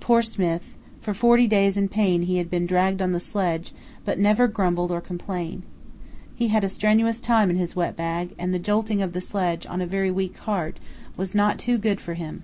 [0.00, 3.72] Poor Smith, for forty days in pain he had been dragged on the sledge,
[4.04, 5.62] but never grumbled or complained.
[6.34, 9.66] He had a strenuous time in his wet bag, and the jolting of the sledge
[9.66, 10.80] on a very weak heart
[11.16, 12.42] was not too good for him.